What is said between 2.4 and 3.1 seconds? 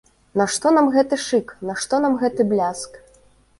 бляск.